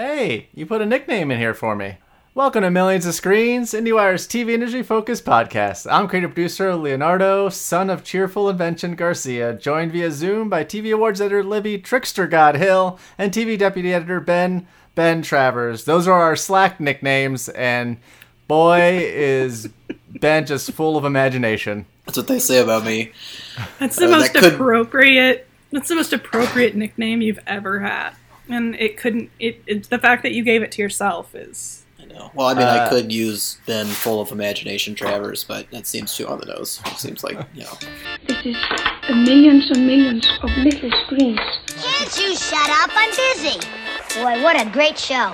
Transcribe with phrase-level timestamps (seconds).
[0.00, 1.96] Hey, you put a nickname in here for me.
[2.34, 5.90] Welcome to Millions of Screens, IndieWire's TV industry focused podcast.
[5.90, 11.22] I'm creative producer Leonardo, son of cheerful invention Garcia, joined via Zoom by TV Awards
[11.22, 15.84] editor Libby Trickster God Hill and TV deputy editor Ben Ben Travers.
[15.84, 17.96] Those are our Slack nicknames, and
[18.48, 19.70] boy is
[20.20, 21.86] Ben just full of imagination.
[22.04, 23.12] That's what they say about me.
[23.78, 25.48] That's the Uh, most that could- appropriate.
[25.72, 28.10] That's the most appropriate nickname you've ever had,
[28.48, 29.30] and it couldn't.
[29.38, 31.82] It, it's the fact that you gave it to yourself is.
[32.00, 32.30] I know.
[32.34, 36.14] Well, I mean, I Uh, could use Ben full of imagination Travers, but that seems
[36.16, 36.80] too on the nose.
[36.86, 37.72] It seems like, you know.
[38.26, 38.56] This is
[39.08, 41.40] a millions and millions of little screens.
[41.66, 42.90] Can't you shut up?
[42.94, 43.58] I'm busy.
[44.20, 45.32] Boy, what a great show.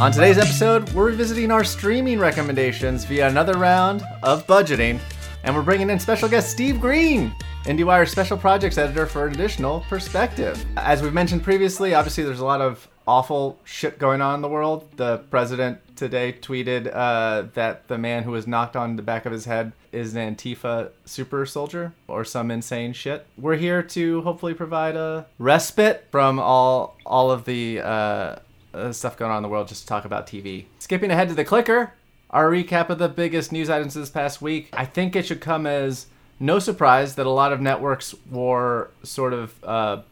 [0.00, 4.98] On today's episode, we're revisiting our streaming recommendations via another round of budgeting,
[5.44, 7.32] and we're bringing in special guest Steve Green,
[7.64, 10.62] IndieWire special projects editor for an additional perspective.
[10.76, 14.48] As we've mentioned previously, obviously there's a lot of awful shit going on in the
[14.48, 14.86] world.
[14.96, 19.32] The president today tweeted uh, that the man who was knocked on the back of
[19.32, 23.26] his head is an Antifa super soldier or some insane shit.
[23.38, 28.36] We're here to hopefully provide a respite from all all of the uh,
[28.74, 30.66] uh, stuff going on in the world just to talk about TV.
[30.80, 31.94] Skipping ahead to the clicker,
[32.28, 34.68] our recap of the biggest news items this past week.
[34.74, 36.08] I think it should come as
[36.40, 40.02] no surprise that a lot of networks were sort of uh,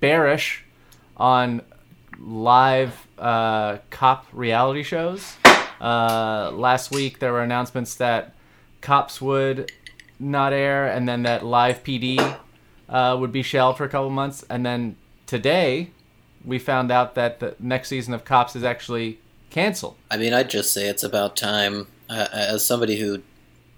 [0.00, 0.64] bearish
[1.16, 1.62] on
[2.18, 5.34] live uh, cop reality shows.
[5.80, 8.34] Uh, last week there were announcements that
[8.80, 9.72] cops would
[10.18, 12.38] not air, and then that live PD
[12.88, 15.90] uh, would be shelved for a couple months, and then today
[16.44, 19.18] we found out that the next season of Cops is actually
[19.50, 19.96] canceled.
[20.10, 21.86] I mean, I'd just say it's about time.
[22.06, 23.22] Uh, as somebody who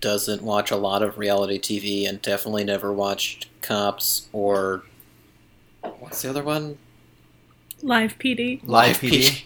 [0.06, 4.84] doesn't watch a lot of reality TV and definitely never watched Cops or.
[5.98, 6.78] What's the other one?
[7.82, 8.60] Live PD.
[8.62, 9.42] Live PD.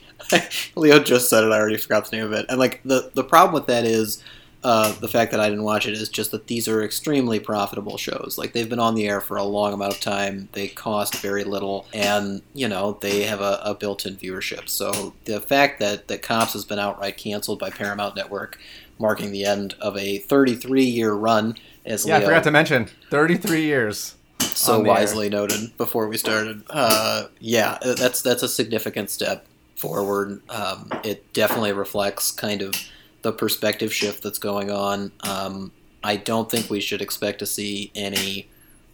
[0.77, 1.51] Leo just said it.
[1.51, 2.45] I already forgot the name of it.
[2.51, 4.23] And like the the problem with that is
[4.63, 7.97] uh, the fact that I didn't watch it is just that these are extremely profitable
[7.97, 8.37] shows.
[8.37, 10.51] Like they've been on the air for a long amount of time.
[10.53, 14.69] They cost very little, and you know they have a, a built-in viewership.
[14.69, 18.59] So the fact that that Cops has been outright canceled by Paramount Network,
[19.01, 24.15] marking the end of a 33-year run, as Yeah, I forgot to mention 33 years.
[24.41, 24.95] so the air.
[24.95, 26.63] wisely noted before we started.
[26.71, 29.47] Uh, yeah, uh, that's that's a significant step
[29.77, 30.43] forward.
[30.51, 32.75] Um, it definitely reflects kind of
[33.23, 35.13] the perspective shift that's going on.
[35.23, 35.73] Um,
[36.03, 38.49] I don't think we should expect to see any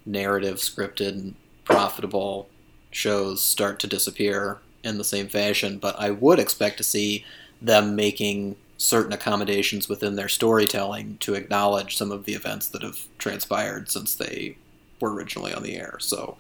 [0.05, 1.34] narrative scripted
[1.65, 2.49] profitable
[2.91, 7.25] shows start to disappear in the same fashion, but I would expect to see
[7.61, 12.98] them making certain accommodations within their storytelling to acknowledge some of the events that have
[13.19, 14.56] transpired since they
[15.00, 15.97] were originally on the air.
[15.98, 16.37] So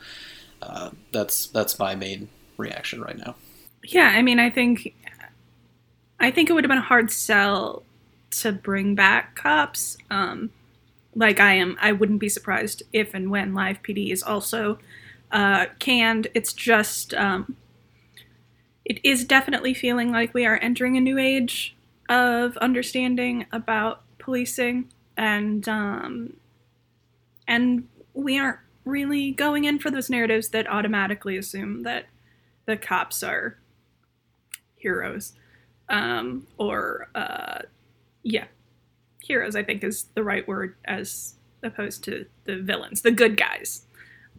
[0.62, 3.34] uh, that's that's my main reaction right now.
[3.82, 4.94] Yeah, I mean, I think,
[6.18, 7.84] I think it would have been a hard sell
[8.30, 9.96] to bring back cops.
[10.10, 10.50] Um,
[11.14, 14.78] like I am, I wouldn't be surprised if and when Live PD is also
[15.30, 16.28] uh, canned.
[16.34, 17.56] It's just, um,
[18.84, 21.75] it is definitely feeling like we are entering a new age
[22.08, 26.36] of understanding about policing, and um,
[27.46, 32.06] and we aren't really going in for those narratives that automatically assume that
[32.66, 33.58] the cops are
[34.76, 35.32] heroes
[35.88, 37.58] um, or uh,
[38.22, 38.44] yeah
[39.22, 43.82] heroes i think is the right word as opposed to the villains the good guys.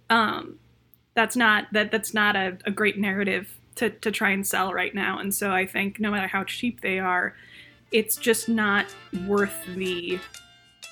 [0.09, 0.59] Um,
[1.13, 4.95] that's not that that's not a, a great narrative to, to try and sell right
[4.95, 5.19] now.
[5.19, 7.35] And so i think no matter how cheap they are
[7.91, 8.85] it's just not
[9.27, 10.19] worth the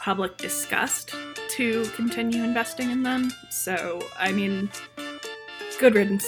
[0.02, 1.16] public disgust
[1.50, 4.70] to continue investing in them so i mean
[5.80, 6.28] good riddance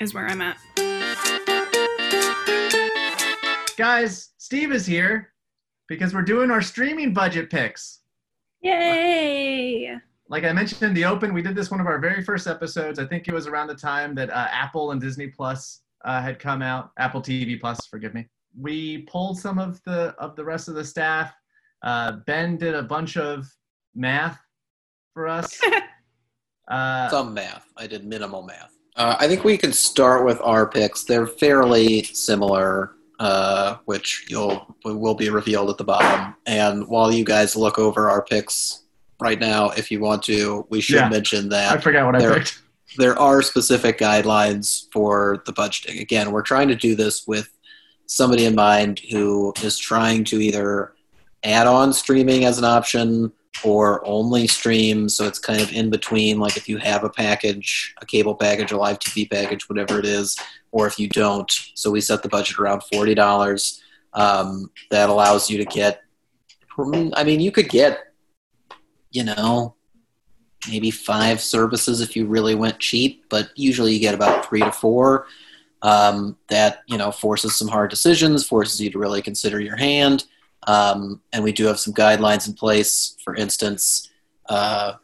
[0.00, 0.56] is where i'm at
[3.82, 5.32] Guys, Steve is here
[5.88, 8.00] because we're doing our streaming budget picks.
[8.60, 9.96] Yay!
[10.28, 12.98] Like I mentioned in the open, we did this one of our very first episodes.
[12.98, 16.38] I think it was around the time that uh, Apple and Disney Plus uh, had
[16.38, 16.92] come out.
[16.98, 18.28] Apple TV Plus, forgive me.
[18.58, 21.32] We pulled some of the of the rest of the staff.
[21.82, 23.46] Uh, ben did a bunch of
[23.94, 24.38] math
[25.14, 25.58] for us.
[26.68, 27.66] Uh, Some math.
[27.76, 28.70] I did minimal math.
[28.96, 31.02] Uh, I think we can start with our picks.
[31.04, 36.34] They're fairly similar, uh, which you'll will be revealed at the bottom.
[36.46, 38.84] And while you guys look over our picks
[39.20, 41.08] right now, if you want to, we should Yeah.
[41.08, 42.62] mention that I that forgot what I picked.
[42.96, 46.00] there are specific guidelines for the budgeting.
[46.00, 47.50] Again, we're trying to do this with
[48.06, 50.94] somebody in mind who is trying to either
[51.44, 53.32] add on streaming as an option
[53.64, 55.08] or only stream.
[55.08, 58.72] So it's kind of in between, like if you have a package, a cable package,
[58.72, 60.36] a live TV package, whatever it is,
[60.70, 61.50] or if you don't.
[61.74, 63.82] So we set the budget around forty dollars.
[64.14, 66.02] Um, that allows you to get.
[66.78, 68.12] I mean, you could get,
[69.10, 69.74] you know,
[70.68, 74.72] maybe five services if you really went cheap, but usually you get about three to
[74.72, 75.26] four.
[75.82, 80.24] Um, that you know forces some hard decisions, forces you to really consider your hand.
[80.68, 83.16] Um, and we do have some guidelines in place.
[83.24, 84.08] For instance,
[84.48, 84.94] uh,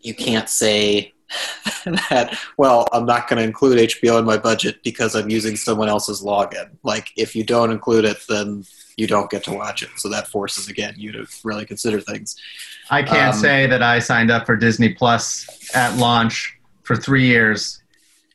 [0.00, 1.14] you can't say
[1.84, 5.88] that, well, I'm not going to include HBO in my budget because I'm using someone
[5.88, 6.70] else's login.
[6.84, 8.64] Like, if you don't include it, then
[8.96, 9.90] you don't get to watch it.
[9.96, 12.36] So that forces, again, you to really consider things.
[12.88, 17.26] I can't Um, say that I signed up for Disney Plus at launch for three
[17.26, 17.82] years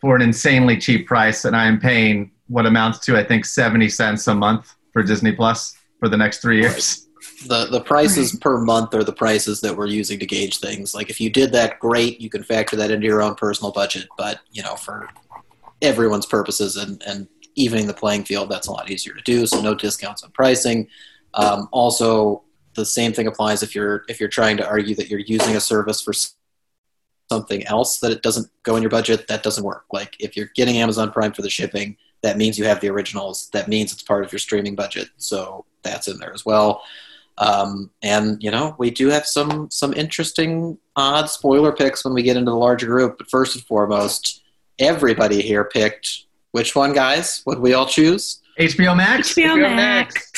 [0.02, 3.88] for an insanely cheap price, and I am paying what amounts to, I think, 70
[3.90, 7.08] cents a month for Disney Plus for the next three years.
[7.48, 10.94] the the prices per month are the prices that we're using to gauge things.
[10.94, 14.08] Like if you did that, great, you can factor that into your own personal budget.
[14.18, 15.08] But you know, for
[15.82, 19.46] everyone's purposes and and evening the playing field, that's a lot easier to do.
[19.46, 20.88] So no discounts on pricing.
[21.34, 22.44] Um, also,
[22.76, 25.62] the same thing applies if you're if you're trying to argue that you're using a
[25.62, 26.14] service for
[27.32, 29.28] something else that it doesn't go in your budget.
[29.30, 29.86] That doesn't work.
[29.94, 33.50] Like if you're getting Amazon Prime for the shipping, that means you have the originals.
[33.54, 35.08] That means it's part of your streaming budget.
[35.16, 36.84] So that's in there as well.
[37.38, 42.22] Um, and you know, we do have some some interesting odd spoiler picks when we
[42.22, 43.18] get into the larger group.
[43.18, 44.44] But first and foremost,
[44.78, 47.42] everybody here picked which one, guys?
[47.46, 48.42] What we all choose?
[48.60, 49.34] HBO Max?
[49.34, 50.32] HBO HBO Max.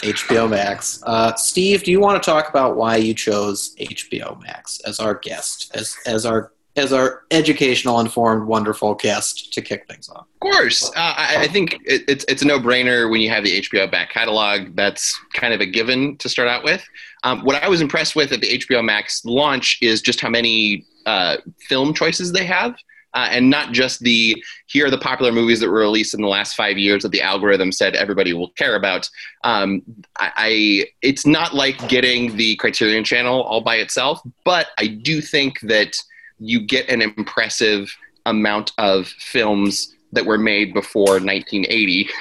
[0.00, 1.02] HBO Max.
[1.04, 5.14] Uh, Steve, do you want to talk about why you chose HBO Max as our
[5.14, 10.26] guest, as as our as our educational, informed, wonderful guest to kick things off?
[10.34, 13.44] Of course, uh, I, I think it, it's it's a no brainer when you have
[13.44, 14.76] the HBO back catalog.
[14.76, 16.84] That's kind of a given to start out with.
[17.24, 20.84] Um, what I was impressed with at the HBO Max launch is just how many
[21.06, 21.38] uh,
[21.68, 22.76] film choices they have.
[23.16, 24.36] Uh, and not just the
[24.66, 27.22] here are the popular movies that were released in the last five years that the
[27.22, 29.08] algorithm said everybody will care about.
[29.42, 29.82] Um,
[30.18, 35.22] I, I it's not like getting the Criterion Channel all by itself, but I do
[35.22, 35.96] think that
[36.38, 37.90] you get an impressive
[38.26, 42.08] amount of films that were made before 1980.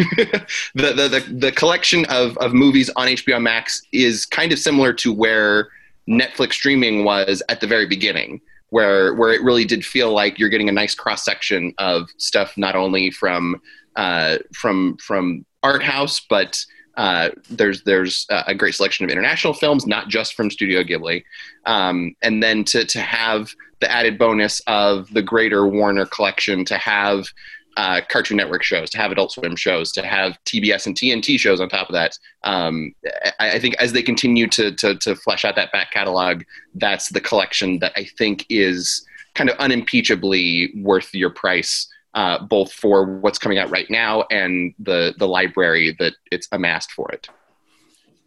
[0.75, 4.93] the, the, the, the collection of, of movies on HBO Max is kind of similar
[4.93, 5.69] to where
[6.07, 8.39] Netflix streaming was at the very beginning,
[8.75, 12.57] where, where it really did feel like you're getting a nice cross section of stuff,
[12.57, 13.61] not only from,
[13.95, 16.61] uh, from, from art house, but
[16.97, 21.23] uh, there's there's a great selection of international films, not just from Studio Ghibli,
[21.65, 26.77] um, and then to to have the added bonus of the greater Warner collection, to
[26.77, 27.27] have
[27.77, 31.59] uh, Cartoon Network shows, to have Adult Swim shows, to have TBS and TNT shows
[31.59, 32.17] on top of that.
[32.43, 32.93] Um,
[33.39, 36.43] I, I think as they continue to, to to flesh out that back catalog,
[36.75, 42.71] that's the collection that I think is kind of unimpeachably worth your price uh, both
[42.71, 47.29] for what's coming out right now and the the library that it's amassed for it.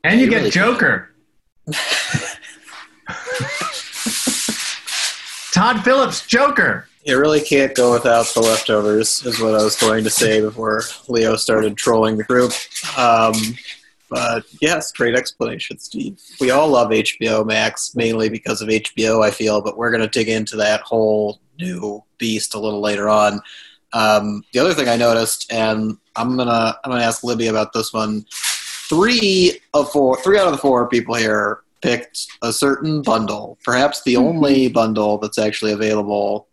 [0.05, 1.11] And you, You get really Joker.
[5.53, 6.88] Todd Phillips, Joker.
[7.05, 10.83] You really can't go without the leftovers, is what I was going to say before
[11.09, 12.53] Leo started trolling the group.
[12.97, 13.35] Um,
[14.11, 16.21] but yes, great explanation, Steve.
[16.41, 20.09] We all love HBO Max, mainly because of HBO, I feel, but we're going to
[20.09, 23.41] dig into that whole new beast a little later on.
[23.93, 27.93] Um, the other thing I noticed, and I'm gonna I'm gonna ask Libby about this
[27.93, 28.27] one.
[28.31, 34.03] Three of four, three out of the four people here picked a certain bundle, perhaps
[34.03, 36.48] the only bundle that's actually available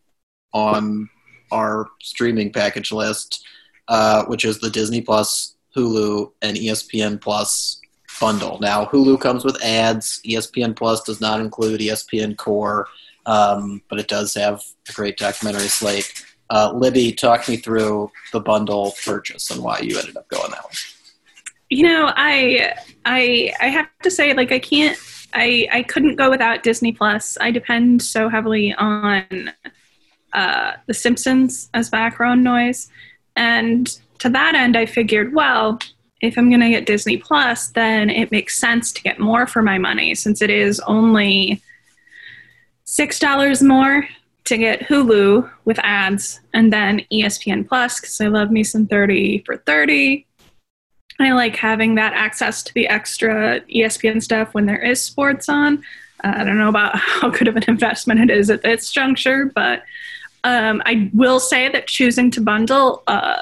[0.56, 1.10] on
[1.52, 3.46] our streaming package list,
[3.90, 7.80] uh, which is the Disney Plus, Hulu, and ESPN Plus
[8.20, 8.58] bundle.
[8.62, 10.22] Now, Hulu comes with ads.
[10.26, 12.88] ESPN Plus does not include ESPN Core,
[13.26, 16.26] um, but it does have a great documentary slate.
[16.50, 20.64] Uh, Libby, talk me through the bundle purchase and why you ended up going that
[20.64, 20.72] way.
[21.70, 24.98] You know, I I I have to say, like, I can't.
[25.34, 27.38] I I couldn't go without Disney Plus.
[27.42, 29.52] I depend so heavily on
[30.36, 32.90] uh, The Simpsons as background noise,
[33.36, 33.88] and
[34.20, 35.80] to that end, I figured, well,
[36.22, 39.62] if I'm going to get Disney Plus, then it makes sense to get more for
[39.62, 41.62] my money since it is only
[42.86, 44.08] six dollars more
[44.46, 49.40] to get Hulu with ads, and then ESPN Plus because I love me some thirty
[49.46, 50.26] for thirty.
[51.20, 55.84] I like having that access to the extra ESPN stuff when there is sports on.
[56.24, 59.52] Uh, I don't know about how good of an investment it is at this juncture,
[59.54, 59.84] but
[60.46, 63.42] um, I will say that choosing to bundle uh,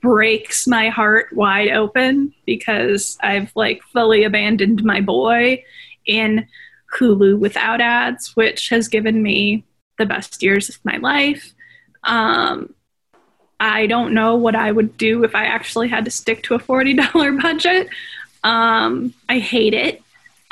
[0.00, 5.64] breaks my heart wide open because I've like fully abandoned my boy
[6.06, 6.46] in
[6.96, 9.64] Hulu without ads, which has given me
[9.98, 11.52] the best years of my life.
[12.04, 12.72] Um,
[13.58, 16.60] I don't know what I would do if I actually had to stick to a
[16.60, 17.88] $40 budget.
[18.44, 19.98] Um, I hate it.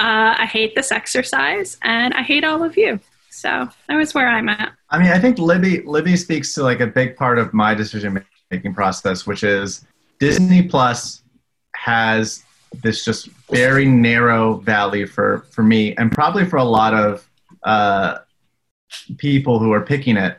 [0.01, 2.99] Uh, I hate this exercise, and I hate all of you.
[3.33, 4.73] So that was where I'm at.
[4.91, 8.23] I mean, I think Libby Libby speaks to like a big part of my decision
[8.51, 9.87] making process, which is
[10.19, 11.23] Disney Plus
[11.75, 12.45] has
[12.83, 17.29] this just very narrow value for for me, and probably for a lot of
[17.63, 18.19] uh,
[19.17, 20.39] people who are picking it.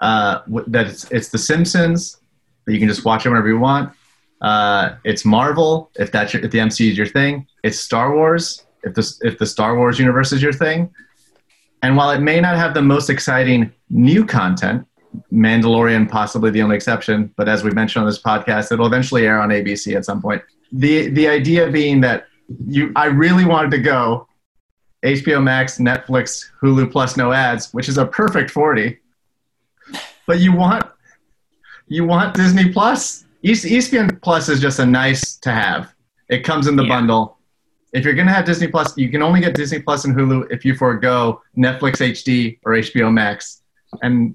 [0.00, 2.18] Uh, that it's, it's The Simpsons
[2.66, 3.92] that you can just watch it whenever you want.
[4.40, 7.46] Uh, it's Marvel if that's your, if the MCU is your thing.
[7.62, 10.92] It's Star Wars if the if the Star Wars universe is your thing.
[11.84, 14.86] And while it may not have the most exciting new content,
[15.30, 19.38] Mandalorian possibly the only exception, but as we mentioned on this podcast, it'll eventually air
[19.38, 20.40] on ABC at some point.
[20.72, 22.24] The the idea being that
[22.66, 24.26] you I really wanted to go
[25.04, 28.98] HBO Max, Netflix, Hulu plus no ads, which is a perfect 40.
[30.26, 30.84] But you want
[31.86, 33.26] you want Disney Plus.
[33.42, 35.92] East, ESPN Plus is just a nice to have.
[36.30, 36.88] It comes in the Yeah.
[36.88, 37.38] bundle.
[37.94, 40.64] If you're gonna have Disney Plus, you can only get Disney Plus and Hulu if
[40.64, 43.62] you forego Netflix HD or HBO Max,
[44.02, 44.34] and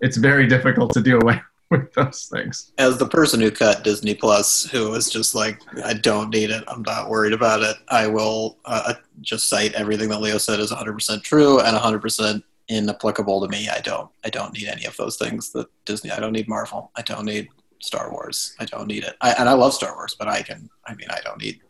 [0.00, 2.72] it's very difficult to do away with those things.
[2.78, 6.64] As the person who cut Disney Plus, who was just like, I don't need it,
[6.66, 10.72] I'm not worried about it, I will uh, just cite everything that Leo said is
[10.72, 13.68] 100% true and 100% inapplicable to me.
[13.68, 16.10] I don't, I don't need any of those things that Disney.
[16.10, 16.90] I don't need Marvel.
[16.96, 17.48] I don't need
[17.80, 18.54] Star Wars.
[18.58, 19.16] I don't need it.
[19.20, 20.68] I, and I love Star Wars, but I can.
[20.86, 21.60] I mean, I don't need.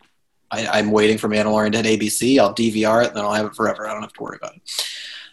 [0.51, 2.39] I, I'm waiting for Mandalorian hit ABC.
[2.39, 3.87] I'll DVR it, and then I'll have it forever.
[3.87, 4.61] I don't have to worry about it.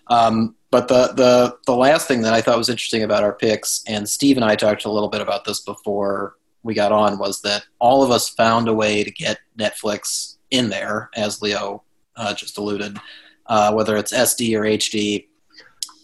[0.06, 3.82] Um, but the the the last thing that I thought was interesting about our picks,
[3.86, 7.40] and Steve and I talked a little bit about this before we got on, was
[7.42, 11.82] that all of us found a way to get Netflix in there, as Leo
[12.16, 12.98] uh, just alluded,
[13.46, 15.26] uh, whether it's SD or HD,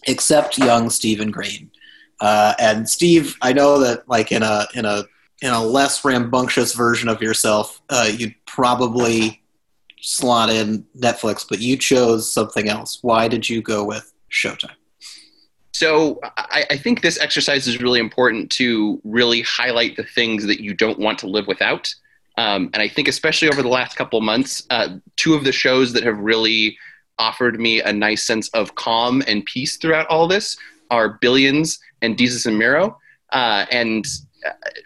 [0.07, 1.71] except young Stephen Green.
[2.21, 5.05] Uh, and Steve, I know that like in a in a
[5.43, 9.43] in a less rambunctious version of yourself, uh, you'd probably
[10.01, 12.99] slot in Netflix, but you chose something else.
[13.03, 14.77] Why did you go with Showtime?
[15.73, 20.63] So I, I think this exercise is really important to really highlight the things that
[20.63, 21.93] you don't want to live without.
[22.39, 25.53] Um, and I think especially over the last couple of months, uh, two of the
[25.53, 26.79] shows that have really
[27.19, 30.57] offered me a nice sense of calm and peace throughout all this
[30.91, 32.99] are Billions and Desus and Mero.
[33.33, 34.05] Uh, and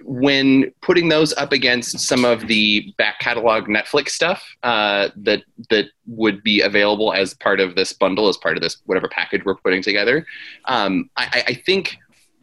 [0.02, 5.86] when putting those up against some of the back catalog Netflix stuff uh, that that
[6.06, 9.56] would be available as part of this bundle, as part of this whatever package we're
[9.56, 10.26] putting together,
[10.66, 11.98] um, I, I think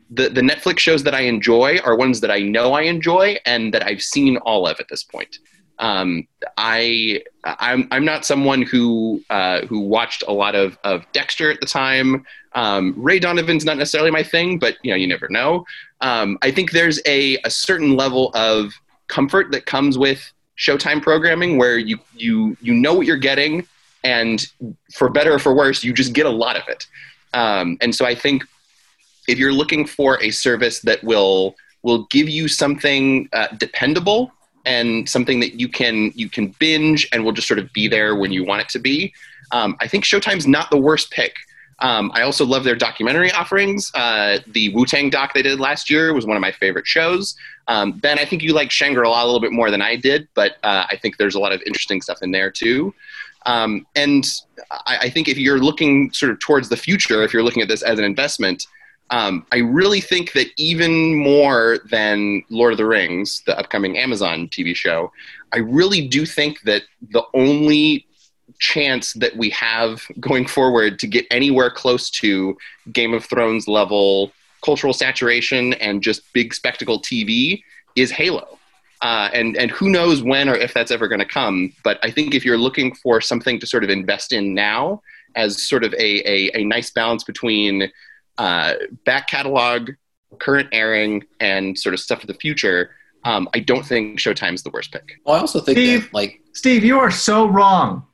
[0.10, 3.74] the the Netflix shows that I enjoy are ones that I know I enjoy and
[3.74, 5.40] that I've seen all of at this point.
[5.80, 11.52] Um, I I'm I'm not someone who uh, who watched a lot of of Dexter
[11.52, 12.26] at the time.
[12.54, 15.66] Um, Ray Donovan's not necessarily my thing, but you know you never know.
[16.02, 18.74] Um, I think there's a a certain level of
[19.08, 23.68] comfort that comes with Showtime programming where you you you know what you're getting,
[24.04, 24.46] and
[24.94, 26.88] for better or for worse, you just get a lot of it.
[27.34, 28.44] Um, and so I think
[29.28, 34.32] if you're looking for a service that will will give you something uh, dependable
[34.66, 38.16] and something that you can you can binge and will just sort of be there
[38.16, 39.14] when you want it to be,
[39.52, 41.36] um, I think Showtime's not the worst pick.
[41.80, 43.92] Um, I also love their documentary offerings.
[43.94, 47.36] Uh, the Wu Tang doc they did last year was one of my favorite shows.
[47.68, 50.28] Um, ben, I think you like Shangri La a little bit more than I did,
[50.36, 52.94] but uh, I think there's a lot of interesting stuff in there too.
[53.46, 54.26] Um, and
[54.72, 57.68] I, I think if you're looking sort of towards the future, if you're looking at
[57.68, 58.66] this as an investment,
[59.12, 64.48] um, I really think that even more than Lord of the Rings, the upcoming Amazon
[64.48, 65.12] TV show,
[65.54, 68.08] I really do think that the only
[68.60, 72.58] chance that we have going forward to get anywhere close to
[72.92, 74.32] Game of Thrones level
[74.66, 77.62] cultural saturation and just big spectacle TV
[77.96, 78.58] is Halo.
[79.02, 81.72] Uh, and and who knows when or if that's ever going to come.
[81.84, 85.02] But I think if you're looking for something to sort of invest in now
[85.36, 87.92] as sort of a, a, a nice balance between
[88.38, 88.74] uh,
[89.06, 89.92] back catalog,
[90.40, 92.92] current airing, and sort of stuff for the future,
[93.26, 95.20] um, I don't think Showtime's the worst pick.
[95.26, 96.04] Well, I also think Steve?
[96.04, 98.08] that like Steve, you are so wrong.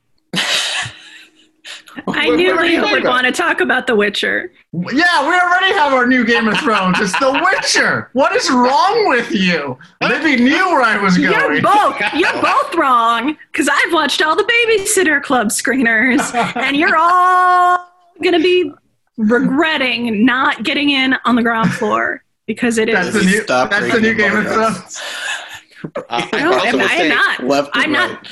[2.06, 3.10] I knew what you Leo would about?
[3.10, 4.50] want to talk about The Witcher.
[4.72, 6.98] Yeah, we already have our new Game of Thrones.
[7.00, 8.08] It's The Witcher.
[8.14, 9.78] What is wrong with you?
[10.00, 11.30] Libby knew where I was going.
[11.32, 11.62] You're going.
[11.62, 17.86] both you're both wrong because I've watched all the Babysitter Club screeners, and you're all
[18.22, 18.72] gonna be
[19.18, 23.14] regretting not getting in on the ground floor because it That's is.
[23.14, 23.44] the new.
[23.46, 24.46] That's the new Game of.
[24.46, 25.02] Thrones.
[26.08, 27.44] I No, also I'm, I am not.
[27.44, 28.10] left I'm right.
[28.12, 28.26] not.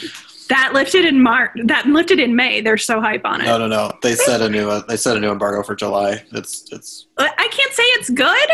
[0.50, 1.52] That lifted in March.
[1.64, 2.60] That lifted in May.
[2.60, 3.44] They're so hype on it.
[3.44, 3.92] No, no, no.
[4.02, 6.22] They set a new uh, they set a new embargo for July.
[6.32, 8.48] It's it's I can't say it's good.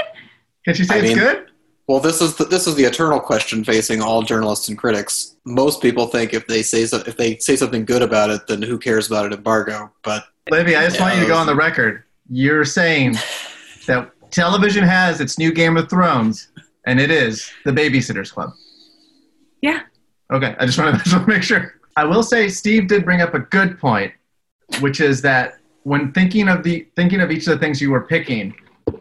[0.65, 1.47] Can she say I it's mean- good?
[1.89, 2.01] well.
[2.01, 5.37] This is the, this is the eternal question facing all journalists and critics.
[5.45, 8.63] Most people think if they say so, if they say something good about it, then
[8.63, 9.91] who cares about an embargo?
[10.03, 12.05] But Libby, I just want you to go on the record.
[12.29, 13.15] You're saying
[13.87, 16.49] that television has its new Game of Thrones,
[16.87, 18.51] and it is the Babysitters Club.
[19.63, 19.81] Yeah.
[20.33, 21.76] Okay, I just want to, just want to make sure.
[21.97, 24.13] I will say Steve did bring up a good point,
[24.81, 28.03] which is that when thinking of the thinking of each of the things you were
[28.03, 28.55] picking,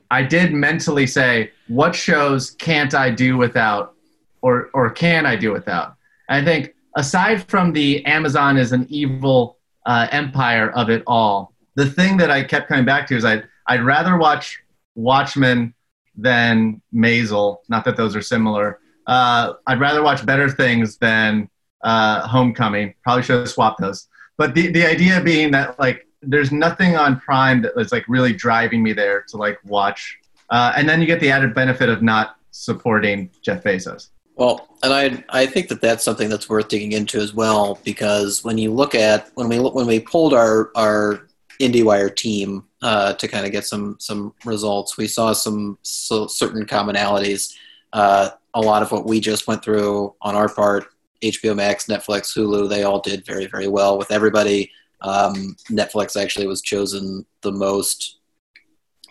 [0.09, 3.95] I did mentally say, what shows can't I do without,
[4.41, 5.95] or or can I do without?
[6.29, 11.85] I think aside from the Amazon is an evil uh, empire of it all, the
[11.85, 14.61] thing that I kept coming back to is I I'd rather watch
[14.95, 15.73] Watchmen
[16.15, 17.57] than Maisel.
[17.67, 18.79] Not that those are similar.
[19.05, 21.49] Uh, I'd rather watch better things than
[21.85, 22.93] uh, Homecoming.
[23.03, 24.07] Probably should have swapped those.
[24.37, 28.33] But the the idea being that like there's nothing on Prime that was like really
[28.33, 30.17] driving me there to like watch.
[30.49, 34.09] Uh, and then you get the added benefit of not supporting Jeff Bezos.
[34.35, 38.43] Well, and I I think that that's something that's worth digging into as well because
[38.43, 41.27] when you look at when we when we pulled our our
[41.61, 46.65] IndieWire team uh, to kind of get some some results, we saw some so certain
[46.65, 47.53] commonalities.
[47.93, 50.87] Uh, a lot of what we just went through on our part,
[51.31, 54.71] HBO Max, Netflix, Hulu, they all did very very well with everybody.
[55.01, 58.17] Um, Netflix actually was chosen the most,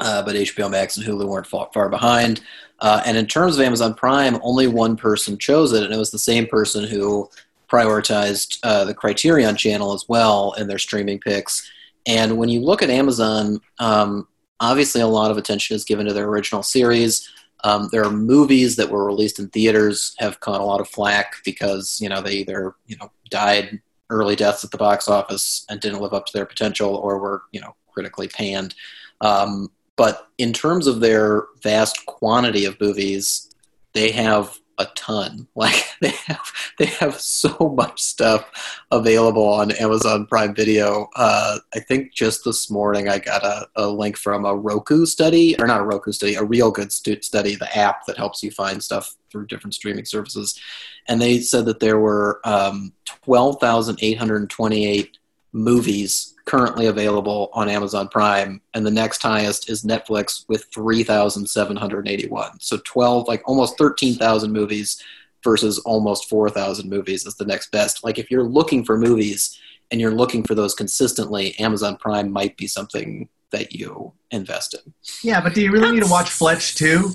[0.00, 2.40] uh, but HBO Max and Hulu weren't far, far behind.
[2.80, 6.10] Uh, and in terms of Amazon Prime, only one person chose it, and it was
[6.10, 7.28] the same person who
[7.70, 11.70] prioritized uh, the Criterion channel as well in their streaming picks.
[12.06, 14.28] And when you look at Amazon, um,
[14.60, 17.28] obviously a lot of attention is given to their original series.
[17.64, 21.36] Um, there are movies that were released in theaters have caught a lot of flack
[21.44, 23.80] because you know they either you know died
[24.10, 27.42] early deaths at the box office and didn't live up to their potential, or were
[27.52, 28.74] you know critically panned.
[29.20, 33.50] Um, but in terms of their vast quantity of movies,
[33.94, 35.46] they have a ton.
[35.56, 41.08] Like they have, they have so much stuff available on Amazon Prime Video.
[41.14, 45.58] Uh, I think just this morning I got a, a link from a Roku study,
[45.60, 48.82] or not a Roku study, a Reelgood stu- study, the app that helps you find
[48.82, 50.60] stuff through different streaming services,
[51.08, 55.16] and they said that there were um, twelve thousand eight hundred twenty-eight
[55.52, 62.60] movies currently available on Amazon Prime, and the next highest is Netflix with 3,781.
[62.60, 65.02] So 12, like almost 13,000 movies
[65.42, 68.04] versus almost 4,000 movies is the next best.
[68.04, 69.58] Like if you're looking for movies
[69.90, 74.92] and you're looking for those consistently, Amazon Prime might be something that you invest in.
[75.22, 77.10] Yeah, but do you really need to watch Fletch too?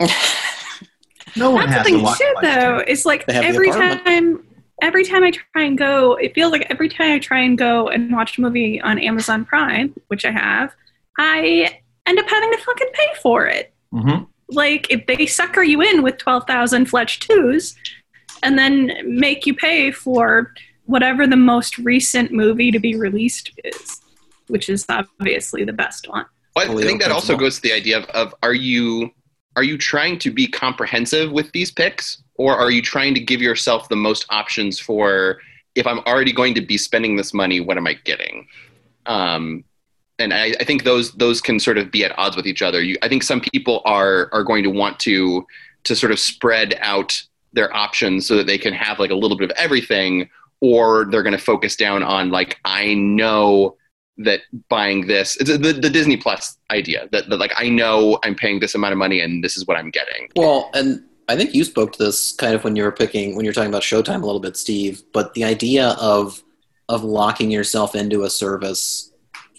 [1.36, 2.78] No one That's has the to watch too, Fletch though.
[2.80, 2.84] 2.
[2.88, 4.04] It's like They have every apartment.
[4.04, 4.46] time,
[4.82, 7.88] every time I try and go, it feels like every time I try and go
[7.88, 10.74] and watch a movie on Amazon Prime, which I have,
[11.18, 13.72] I end up having to fucking pay for it.
[13.94, 14.26] Mhm.
[14.48, 17.74] Like if they sucker you in with twelve thousand Fletch twos,
[18.42, 20.52] and then make you pay for
[20.84, 24.00] whatever the most recent movie to be released is,
[24.48, 26.26] which is obviously the best one.
[26.54, 29.10] But I think that also goes to the idea of, of are you
[29.56, 33.40] are you trying to be comprehensive with these picks, or are you trying to give
[33.40, 35.38] yourself the most options for
[35.74, 38.48] if I'm already going to be spending this money, what am I getting?
[39.06, 39.64] Um,
[40.18, 42.82] and I, I think those those can sort of be at odds with each other.
[42.82, 45.46] You, I think some people are are going to want to
[45.84, 49.36] to sort of spread out their options so that they can have like a little
[49.36, 50.28] bit of everything,
[50.60, 53.76] or they're going to focus down on like I know
[54.18, 58.60] that buying this the, the disney plus idea that, that like i know i'm paying
[58.60, 61.64] this amount of money and this is what i'm getting Well, and I think you
[61.64, 64.22] spoke to this kind of when you were picking when you were talking about Showtime
[64.22, 65.02] a little bit, Steve.
[65.12, 66.42] But the idea of
[66.88, 69.12] of locking yourself into a service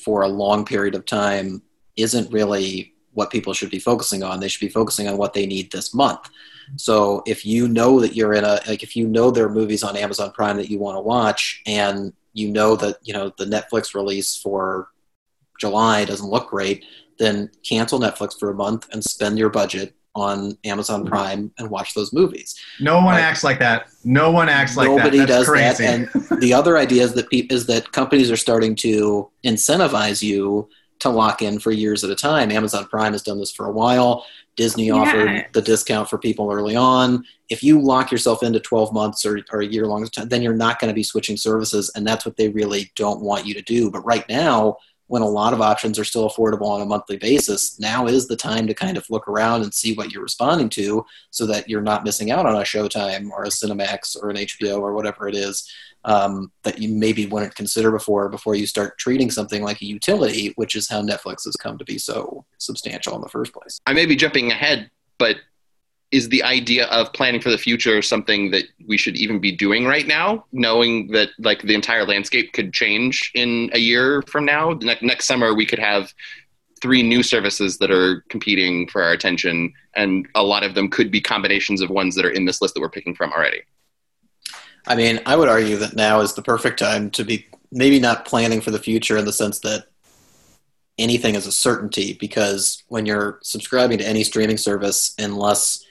[0.03, 1.61] for a long period of time
[1.95, 4.39] isn't really what people should be focusing on.
[4.39, 6.29] They should be focusing on what they need this month.
[6.75, 9.83] So if you know that you're in a like if you know there are movies
[9.83, 13.45] on Amazon Prime that you want to watch and you know that you know the
[13.45, 14.89] Netflix release for
[15.59, 16.83] July doesn't look great,
[17.19, 21.09] then cancel Netflix for a month and spend your budget on Amazon mm-hmm.
[21.09, 22.55] Prime and watch those movies.
[22.79, 23.87] No one Like- acts like that.
[24.03, 25.27] No one acts like Nobody that.
[25.27, 25.83] That's does crazy.
[25.85, 26.29] that.
[26.31, 30.69] And the other idea is that pe- is that companies are starting to incentivize you
[30.99, 32.51] to lock in for years at a time.
[32.51, 34.25] Amazon Prime has done this for a while.
[34.55, 34.93] Disney Yeah.
[34.93, 37.25] offered the discount for people early on.
[37.49, 40.79] If you lock yourself into 12 months or, or a year long then you're not
[40.79, 43.89] going to be switching services, and that's what they really don't want you to do.
[43.89, 44.77] But right now,
[45.13, 48.35] when a lot of options are still affordable on a monthly basis, now is the
[48.35, 51.83] time to kind of look around and see what you're responding to so that you're
[51.83, 55.35] not missing out on a Showtime or a Cinemax or an HBO or whatever it
[55.35, 55.71] is
[56.03, 60.51] um, that you maybe wouldn't consider before before you start treating something like a utility,
[60.55, 63.79] which is how Netflix has come to be so substantial in the first place.
[63.85, 65.35] I may be jumping ahead, but
[66.13, 69.85] is the idea of planning for the future something that we should even be doing
[69.85, 74.73] right now, knowing that like the entire landscape could change in a year from now?
[74.81, 76.13] Ne- next summer, we could have
[76.81, 81.09] three new services that are competing for our attention, and a lot of them could
[81.09, 83.61] be combinations of ones that are in this list that we're picking from already.
[84.85, 88.25] I mean, I would argue that now is the perfect time to be maybe not
[88.25, 89.87] planning for the future in the sense that
[90.99, 95.83] anything is a certainty because when you're subscribing to any streaming service, unless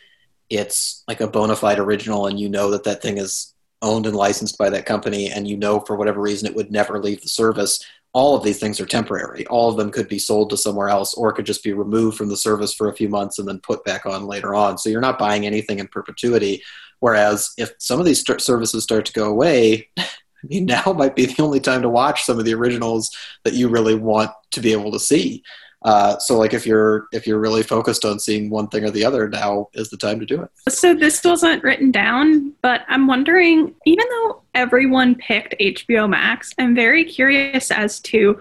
[0.52, 4.14] it's like a bona fide original and you know that that thing is owned and
[4.14, 7.28] licensed by that company and you know for whatever reason it would never leave the
[7.28, 9.46] service, all of these things are temporary.
[9.46, 12.28] All of them could be sold to somewhere else or could just be removed from
[12.28, 14.76] the service for a few months and then put back on later on.
[14.76, 16.62] So you're not buying anything in perpetuity.
[17.00, 21.26] Whereas if some of these services start to go away, I mean, now might be
[21.26, 24.72] the only time to watch some of the originals that you really want to be
[24.72, 25.42] able to see.
[25.84, 29.04] Uh, so, like, if you're if you're really focused on seeing one thing or the
[29.04, 30.50] other, now is the time to do it.
[30.72, 36.74] So this wasn't written down, but I'm wondering, even though everyone picked HBO Max, I'm
[36.74, 38.40] very curious as to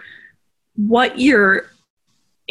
[0.76, 1.66] what your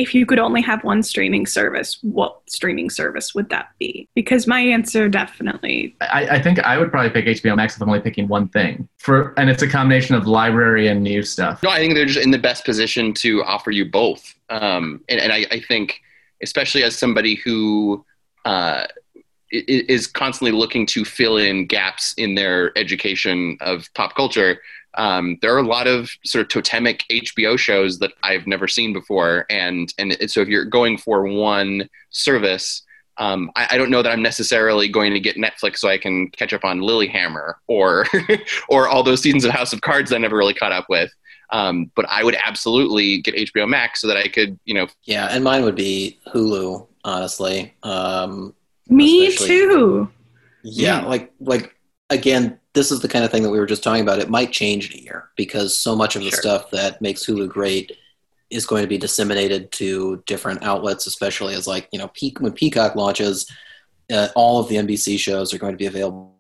[0.01, 4.09] if you could only have one streaming service, what streaming service would that be?
[4.15, 7.89] Because my answer definitely I, I think I would probably pick HBO Max if I'm
[7.89, 8.89] only picking one thing.
[8.99, 11.63] For and it's a combination of library and new stuff.
[11.63, 14.35] No, I think they're just in the best position to offer you both.
[14.49, 16.01] Um, and and I, I think,
[16.43, 18.05] especially as somebody who
[18.47, 18.87] uh,
[19.53, 24.61] i- i- is constantly looking to fill in gaps in their education of pop culture,
[24.95, 28.93] um, there are a lot of sort of totemic HBO shows that I've never seen
[28.93, 29.47] before.
[29.51, 32.83] And and it- so if you're going for one service.
[33.19, 36.31] Um, I, I don't know that I'm necessarily going to get Netflix so I can
[36.31, 38.07] catch up on Lilyhammer or
[38.71, 41.13] or all those seasons of House of Cards that I never really caught up with.
[41.51, 45.27] Um, but I would absolutely get HBO Max so that I could, you know, Yeah,
[45.31, 47.75] and mine would be Hulu, honestly.
[47.83, 48.55] Um,
[48.89, 50.11] me Especially- too.
[50.63, 51.07] Yeah, Yeah.
[51.07, 51.75] like like
[52.09, 54.19] again, this is the kind of thing that we were just talking about.
[54.21, 56.41] It might change in a year because so much of the Sure.
[56.41, 57.97] stuff that makes Hulu great
[58.51, 62.53] is going to be disseminated to different outlets, especially as like you know, Peak when
[62.53, 63.51] Peacock launches,
[64.13, 66.33] uh, all of the NBC shows are going to be available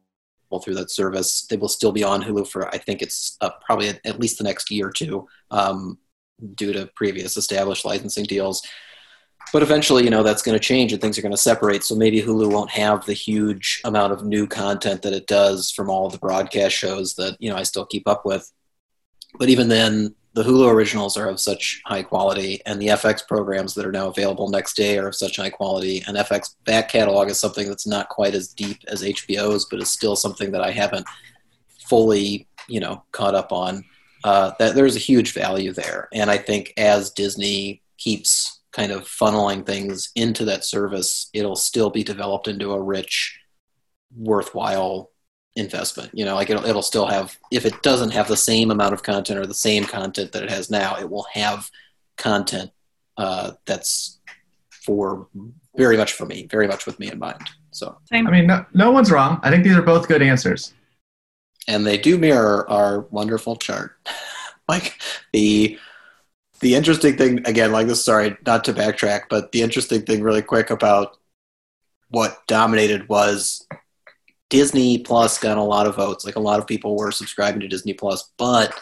[0.62, 1.46] through that service.
[1.48, 4.38] They will still be on Hulu for I think it's uh, probably at, at least
[4.38, 5.98] the next year or two, um,
[6.54, 8.62] due to previous established licensing deals.
[9.52, 11.82] But eventually, you know, that's going to change and things are going to separate.
[11.82, 15.90] So maybe Hulu won't have the huge amount of new content that it does from
[15.90, 18.50] all the broadcast shows that, you know, I still keep up with.
[19.38, 23.74] But even then, the Hulu originals are of such high quality, and the FX programs
[23.74, 26.04] that are now available next day are of such high quality.
[26.06, 29.90] And FX back catalog is something that's not quite as deep as HBO's, but is
[29.90, 31.06] still something that I haven't
[31.88, 33.84] fully, you know, caught up on.
[34.22, 39.04] Uh, that there's a huge value there, and I think as Disney keeps kind of
[39.04, 43.38] funneling things into that service, it'll still be developed into a rich,
[44.16, 45.10] worthwhile
[45.54, 46.10] investment.
[46.14, 49.02] You know, like it'll it'll still have if it doesn't have the same amount of
[49.02, 51.70] content or the same content that it has now, it will have
[52.16, 52.70] content
[53.18, 54.18] uh, that's
[54.70, 55.28] for
[55.76, 57.50] very much for me, very much with me in mind.
[57.72, 58.26] So, Same.
[58.26, 59.40] I mean, no, no one's wrong.
[59.42, 60.72] I think these are both good answers.
[61.68, 63.96] and they do mirror our wonderful chart.
[64.68, 65.00] like
[65.32, 65.78] the
[66.60, 68.04] the interesting thing again, like this.
[68.04, 71.16] Sorry, not to backtrack, but the interesting thing, really quick, about
[72.08, 73.66] what dominated was
[74.50, 76.24] Disney Plus got a lot of votes.
[76.24, 78.78] Like a lot of people were subscribing to Disney Plus, but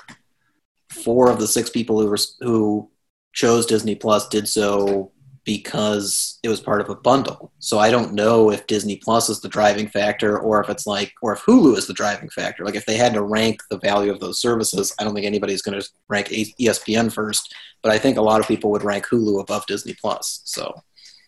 [0.91, 2.91] four of the six people who were who
[3.33, 5.13] chose Disney Plus did so
[5.49, 7.51] because it was part of a bundle.
[7.59, 11.15] So I don't know if Disney Plus is the driving factor or if it's like
[11.23, 12.67] or if Hulu is the driving factor.
[12.67, 15.63] Like if they had to rank the value of those services, I don't think anybody's
[15.63, 19.41] going to rank ESPN first, but I think a lot of people would rank Hulu
[19.41, 20.43] above Disney Plus.
[20.45, 20.83] So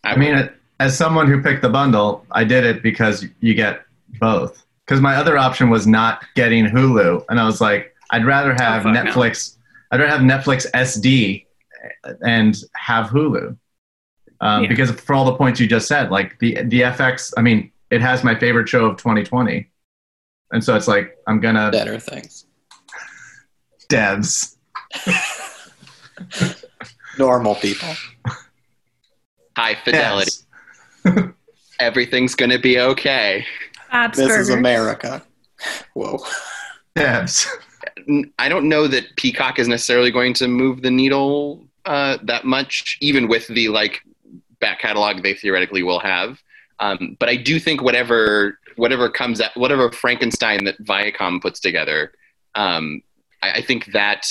[0.05, 3.87] I mean, as someone who picked the bundle, I did it because you get
[4.19, 4.67] both.
[4.85, 8.83] Because my other option was not getting Hulu, and I was like, I'd rather have
[8.83, 9.03] fuck no.
[9.03, 9.57] Netflix.
[9.91, 11.47] I'd rather have Netflix SD
[12.27, 13.57] and have Hulu.
[14.40, 14.68] Um, Yeah.
[14.68, 18.00] Because for all the points you just said, like the the FX, I mean, it
[18.00, 19.70] has my favorite show of 2020,
[20.53, 22.46] and so it's like I'm gonna better things.
[23.88, 24.57] devs.
[27.18, 27.88] Normal people.
[29.57, 30.31] high fidelity.
[31.05, 31.35] Devs.
[31.81, 33.44] Everything's going to be okay.
[33.90, 35.22] Bob's This is America.
[35.94, 36.18] Whoa.
[36.96, 37.46] Devs.
[38.09, 42.44] N- I don't know that Peacock is necessarily going to move the needle uh, that
[42.44, 44.03] much, even with the like
[44.61, 46.40] back catalog they theoretically will have.
[46.79, 52.12] Um, but I do think whatever whatever comes at whatever Frankenstein that Viacom puts together,
[52.55, 53.03] um,
[53.42, 54.27] I, I think that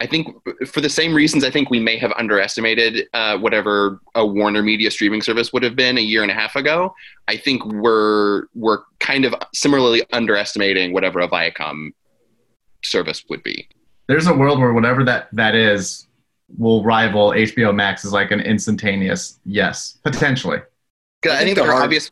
[0.00, 0.28] I think
[0.66, 4.90] for the same reasons, I think we may have underestimated uh, whatever a Warner Media
[4.90, 6.94] streaming service would have been a year and a half ago.
[7.28, 11.90] I think we're we're kind of similarly underestimating whatever a Viacom
[12.82, 13.68] service would be.
[14.08, 16.06] There's a world where whatever that that is
[16.56, 20.58] will rival HBO Max as like an instantaneous yes, potentially.
[20.58, 22.10] I, I think, think there are obvious.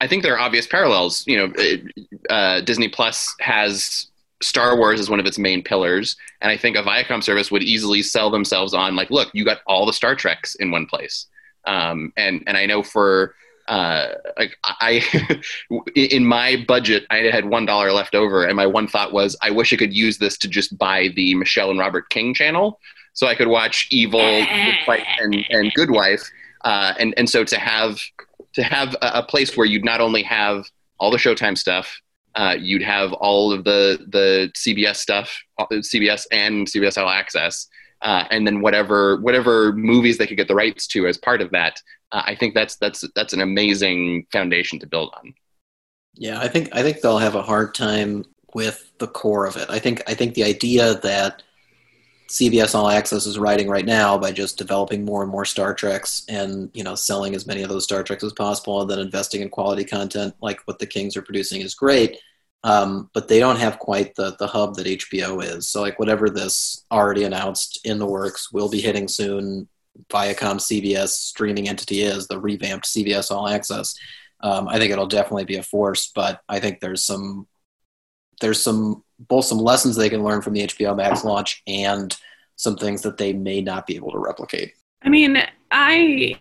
[0.00, 1.24] I think there are obvious parallels.
[1.26, 1.82] You know, it-
[2.30, 4.08] uh, Disney Plus has
[4.42, 7.62] Star Wars as one of its main pillars, and I think a Viacom service would
[7.62, 11.26] easily sell themselves on like, look, you got all the Star Treks in one place.
[11.66, 13.34] Um, and and I know for
[13.68, 15.02] uh, like I,
[15.94, 19.50] in my budget, I had one dollar left over, and my one thought was, I
[19.50, 22.80] wish I could use this to just buy the Michelle and Robert King channel,
[23.12, 26.28] so I could watch Evil, and and Good Wife,
[26.64, 28.00] uh, and and so to have
[28.54, 30.66] to have a, a place where you'd not only have
[30.98, 32.00] all the Showtime stuff,
[32.34, 37.68] uh, you'd have all of the the CBS stuff, uh, CBS and CBS All Access,
[38.02, 41.50] uh, and then whatever whatever movies they could get the rights to as part of
[41.52, 41.80] that.
[42.10, 45.34] Uh, I think that's that's that's an amazing foundation to build on.
[46.14, 49.68] Yeah, I think I think they'll have a hard time with the core of it.
[49.70, 51.42] I think I think the idea that
[52.28, 56.24] CBS All Access is writing right now by just developing more and more Star Treks
[56.28, 59.42] and you know selling as many of those Star Treks as possible and then investing
[59.42, 62.18] in quality content like what the Kings are producing is great.
[62.64, 65.68] Um, but they don't have quite the the hub that HBO is.
[65.68, 69.68] So like whatever this already announced in the works will be hitting soon.
[70.08, 73.94] Viacom CBS streaming entity is the revamped CBS All Access.
[74.40, 77.46] Um, I think it'll definitely be a force, but I think there's some
[78.40, 82.16] there's some both some lessons they can learn from the HBO Max launch and
[82.56, 84.72] some things that they may not be able to replicate.
[85.02, 86.38] I mean, I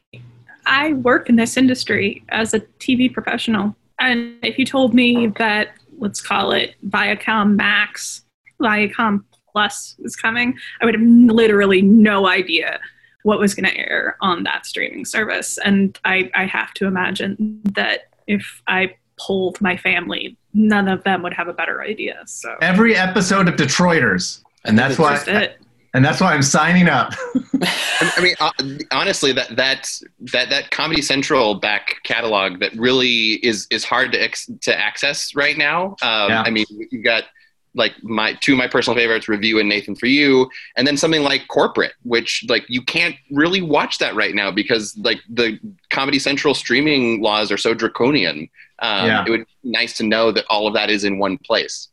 [0.66, 5.70] I work in this industry as a TV professional, and if you told me that
[6.02, 8.24] let's call it Viacom Max,
[8.62, 12.80] Viacom Plus is coming, I would have literally no idea
[13.24, 17.62] what was going to air on that streaming service, and I I have to imagine
[17.76, 22.24] that if I polled my family, none of them would have a better idea.
[22.26, 25.62] So Every episode of Detroiters, and that's why that's it.
[25.94, 27.14] And that's why I'm signing up.
[27.62, 28.52] I I mean, uh,
[28.92, 29.92] honestly, that that
[30.32, 35.36] that that Comedy Central back catalog that really is is hard to ex- to access
[35.36, 35.96] right now.
[36.02, 36.44] Um, Yeah.
[36.46, 37.26] I mean, you got
[37.74, 41.24] like my two of my personal favorites, Review and Nathan for You, and then something
[41.24, 46.20] like Corporate, which like you can't really watch that right now because like the Comedy
[46.20, 48.50] Central streaming laws are so draconian.
[48.80, 49.26] Um, Yeah.
[49.26, 51.90] It would be nice to know that all of that is in one place.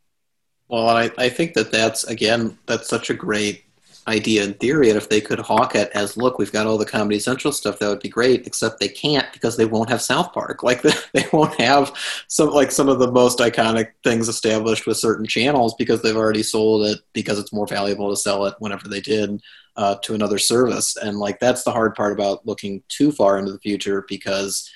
[0.69, 3.65] Well, I, I think that that's again that's such a great
[4.09, 4.89] idea in theory.
[4.89, 7.79] And if they could hawk it as, look, we've got all the Comedy Central stuff,
[7.79, 8.47] that would be great.
[8.47, 10.63] Except they can't because they won't have South Park.
[10.69, 11.95] Like they won't have
[12.29, 16.43] some like some of the most iconic things established with certain channels because they've already
[16.43, 19.41] sold it because it's more valuable to sell it whenever they did
[19.77, 20.97] uh, to another service.
[20.97, 24.71] And like that's the hard part about looking too far into the future because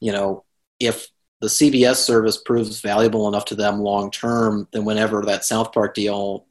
[0.00, 0.44] you know
[0.80, 1.08] if
[1.40, 5.94] the CBS service proves valuable enough to them long term, then whenever that South Park
[5.94, 6.46] deal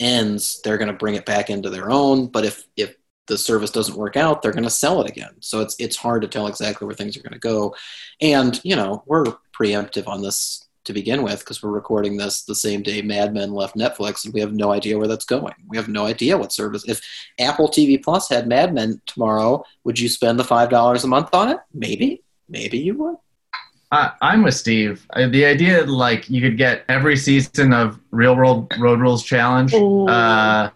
[0.00, 2.26] ends, they're going to bring it back into their own.
[2.28, 5.34] But if if the service doesn't work out, they're going to sell it again.
[5.40, 7.74] So it's it's hard to tell exactly where things are going to go.
[8.20, 12.54] And you know we're preemptive on this to begin with because we're recording this the
[12.54, 15.54] same day Mad Men left Netflix, and we have no idea where that's going.
[15.66, 16.84] We have no idea what service.
[16.88, 17.00] If
[17.38, 21.34] Apple TV Plus had Mad Men tomorrow, would you spend the five dollars a month
[21.34, 21.58] on it?
[21.74, 23.16] Maybe, maybe you would.
[23.92, 25.06] I, I'm with Steve.
[25.14, 29.72] Uh, The idea like you could get every season of Real World Road Rules Challenge,
[29.74, 30.70] uh,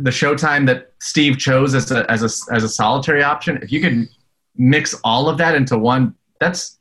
[0.00, 3.58] the Showtime that Steve chose as a as a as a solitary option.
[3.62, 4.08] If you could
[4.56, 6.78] mix all of that into one, that's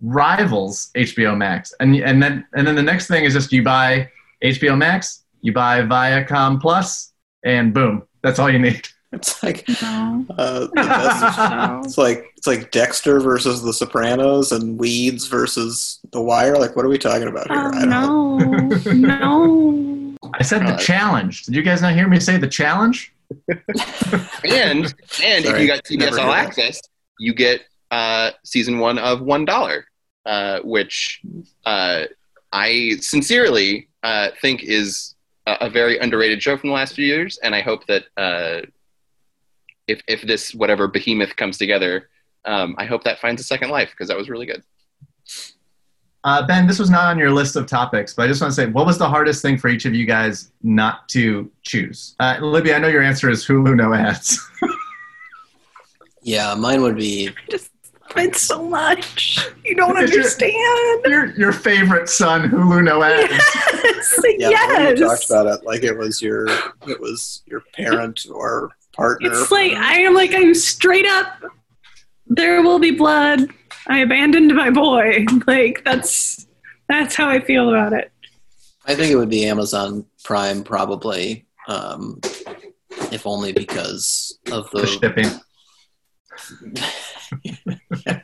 [0.00, 1.72] rivals HBO Max.
[1.80, 4.10] And and then and then the next thing is just you buy
[4.42, 7.12] HBO Max, you buy Viacom Plus,
[7.44, 8.88] and boom, that's all you need.
[9.16, 10.24] It's like No.
[10.38, 11.80] uh, the best No.
[11.84, 16.56] It's like it's like Dexter versus The Sopranos and Weeds versus The Wire.
[16.56, 17.60] Like, what are we talking about here?
[17.60, 18.38] Oh I don't know.
[18.92, 20.16] no, no.
[20.34, 21.44] I said the Uh, challenge.
[21.44, 23.12] Did you guys not hear me say the challenge?
[24.44, 24.84] And
[25.22, 26.46] and if you got CBS All heard that.
[26.48, 26.80] Access,
[27.18, 29.84] you get uh, season one of One Dollar,
[30.26, 31.20] uh, which
[31.66, 32.04] uh,
[32.52, 35.14] I sincerely uh, think is
[35.46, 38.62] a, a very underrated show from the last few years, and I hope that uh,
[39.86, 42.08] if if this whatever behemoth comes together,
[42.44, 44.62] um, I hope that finds a second life because that was really good.
[46.24, 48.54] Uh, ben, this was not on your list of topics, but I just want to
[48.54, 52.14] say, what was the hardest thing for each of you guys not to choose?
[52.20, 54.38] Uh, Libby, I know your answer is Hulu no ads.
[56.22, 57.70] Yeah, mine would be Just
[58.16, 59.38] it's so much.
[59.64, 60.52] You don't Because understand.
[61.06, 63.32] your, your favorite son, Hulu no ads.
[63.82, 64.20] Yes.
[64.38, 64.50] yeah.
[64.50, 65.00] yes.
[65.00, 66.46] We talked about it like it was your
[66.86, 69.30] it was your parent or partner.
[69.30, 71.42] It's like I am like I'm straight up.
[72.26, 73.48] There will be blood.
[73.88, 75.26] I abandoned my boy.
[75.46, 76.46] Like that's
[76.88, 78.12] that's how I feel about it.
[78.86, 82.20] I think it would be Amazon Prime probably, um,
[83.12, 85.28] if only because of For the shipping.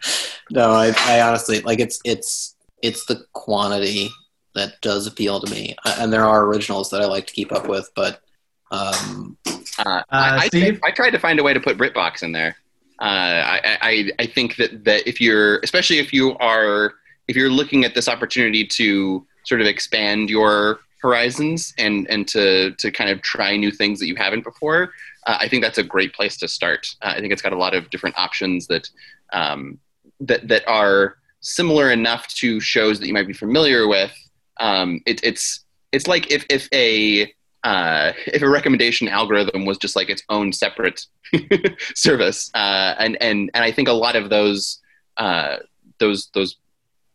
[0.50, 4.10] no, I, I honestly like it's it's it's the quantity
[4.54, 7.52] that does appeal to me, Uh, and there are originals that I like to keep
[7.52, 8.22] up with, but
[8.70, 9.36] um,
[9.78, 12.56] Uh, Uh, I, I, I tried to find a way to put BritBox in there.
[13.00, 16.94] Uh, I, I, I think that, that if you're, especially if you are,
[17.28, 22.72] if you're looking at this opportunity to sort of expand your horizons and, and to,
[22.72, 24.92] to kind of try new things that you haven't before,
[25.28, 26.88] uh, I think that's a great place to start.
[27.00, 28.90] Uh, I think it's got a lot of different options that,
[29.32, 29.78] um,
[30.18, 34.12] that, that are similar enough to shows that you might be familiar with.
[34.58, 37.32] Um, it, it's, it's like if, if a,
[37.68, 41.04] uh, if a recommendation algorithm was just like its own separate
[41.94, 44.80] service, uh, and and and I think a lot of those
[45.18, 45.56] uh,
[45.98, 46.56] those those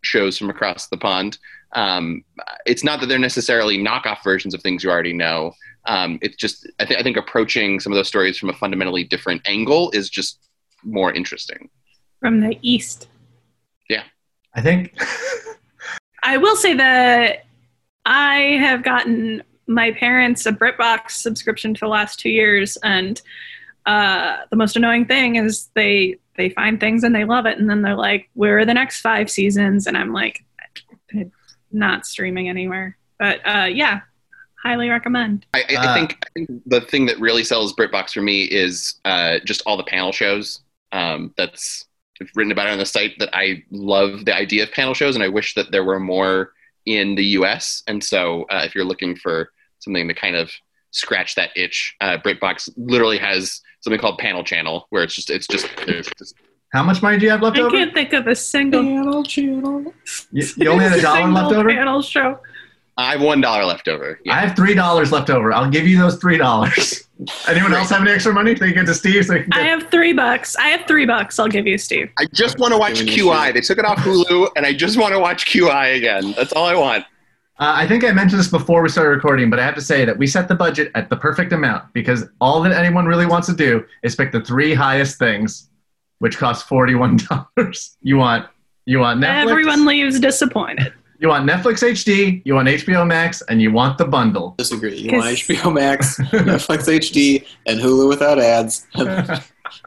[0.02, 1.40] shows from across the pond,
[1.72, 2.24] um,
[2.68, 5.54] it's not that they're necessarily knockoff versions of things you already know.
[5.88, 9.04] Um, it's just I, th- I think approaching some of those stories from a fundamentally
[9.04, 10.38] different angle is just
[10.84, 11.68] more interesting.
[12.20, 13.08] From the east.
[13.90, 14.04] Yeah.
[14.54, 14.96] I think.
[16.24, 17.46] I will say that
[18.06, 23.22] I have gotten my parents a BritBox subscription for the last two years, and
[23.86, 27.70] uh, the most annoying thing is they they find things and they love it, and
[27.70, 30.44] then they're like, "Where are the next five seasons?" And I'm like,
[31.72, 34.02] "Not streaming anywhere." But uh, yeah,
[34.62, 35.46] highly recommend.
[35.54, 38.44] I, I, Uh, I, think, I think the thing that really sells BritBox for me
[38.44, 40.62] is uh, just all the panel shows.
[40.92, 41.86] Um, that's
[42.36, 45.24] written about it on the site that I love the idea of panel shows, and
[45.24, 46.54] I wish that there were more
[46.86, 47.84] in the U.S.
[47.88, 50.52] And so, uh, if you're looking for something to kind of
[50.92, 55.48] scratch that itch, uh, BritBox literally has something called Panel Channel, where it's just it's
[55.48, 56.36] just there's just
[56.72, 57.76] How much money do you have left I over?
[57.76, 59.94] I can't think of a single panel channel.
[60.32, 61.70] You, you only had a dollar left over?
[61.70, 62.40] panel show.
[62.96, 64.20] I have one dollar left over.
[64.24, 64.36] Yeah.
[64.36, 65.52] I have three dollars left over.
[65.52, 67.04] I'll give you those three dollars.
[67.48, 68.54] Anyone else have any extra money?
[68.54, 69.26] They get to Steve.
[69.26, 70.56] So they can I have three bucks.
[70.56, 71.40] I have three bucks.
[71.40, 72.12] I'll give you, Steve.
[72.18, 73.54] I just want to watch QI.
[73.54, 76.34] They took it off Hulu, and I just want to watch QI again.
[76.38, 77.06] That's all I want.
[77.60, 80.06] uh, I think I mentioned this before we started recording, but I have to say
[80.06, 83.48] that we set the budget at the perfect amount because all that anyone really wants
[83.48, 85.70] to do is pick the three highest things,
[86.20, 87.18] which cost forty-one
[87.58, 87.98] dollars.
[88.02, 88.48] You want
[88.86, 89.50] you want Netflix.
[89.52, 90.94] Everyone leaves disappointed.
[91.24, 92.42] You want Netflix HD.
[92.44, 94.56] You want HBO Max, and you want the bundle.
[94.58, 94.98] Disagree.
[94.98, 99.42] You want HBO Max, Netflix HD, and Hulu without ads, and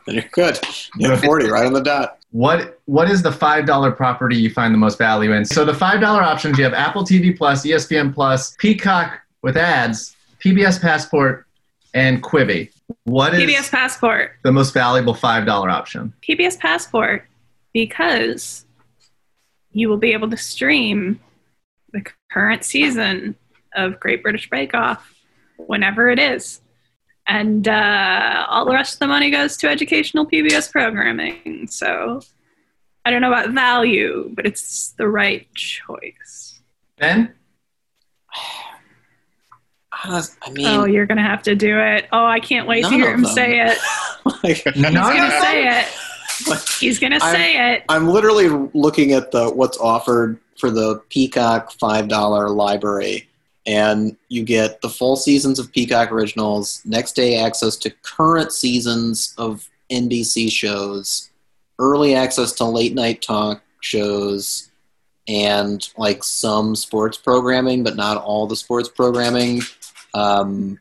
[0.06, 0.58] you're good.
[0.96, 2.20] You have forty right on the dot.
[2.30, 5.44] What what is the five dollar property you find the most value in?
[5.44, 10.16] So the five dollar options you have Apple TV Plus, ESPN Plus, Peacock with ads,
[10.42, 11.46] PBS Passport,
[11.92, 12.70] and Quibi.
[13.04, 14.32] What is PBS Passport.
[14.42, 16.14] the most valuable five dollar option?
[16.26, 17.26] PBS Passport
[17.74, 18.64] because
[19.72, 21.25] you will be able to stream the
[22.36, 23.34] current season
[23.74, 25.14] of Great British Bake Off
[25.56, 26.60] whenever it is.
[27.26, 31.66] And uh, all the rest of the money goes to educational PBS programming.
[31.70, 32.20] So
[33.06, 36.60] I don't know about value, but it's the right choice.
[36.98, 37.32] Ben,
[39.92, 40.22] I
[40.52, 42.06] mean, oh, you're going to have to do it.
[42.12, 43.32] Oh, I can't wait to hear him them.
[43.32, 43.78] say it.
[44.42, 46.68] like, He's going to say it.
[46.78, 47.84] He's going to I'm- say it.
[47.88, 53.28] I'm literally looking at the what's offered for the Peacock five dollar library,
[53.66, 59.34] and you get the full seasons of Peacock originals, next day access to current seasons
[59.38, 61.30] of NBC shows,
[61.78, 64.70] early access to late night talk shows,
[65.28, 69.62] and like some sports programming, but not all the sports programming.
[70.14, 70.78] Um,